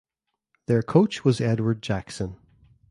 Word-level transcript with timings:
Their 0.65 0.81
coach 0.81 1.23
was 1.23 1.39
Edward 1.39 1.83
Jackson. 1.83 2.35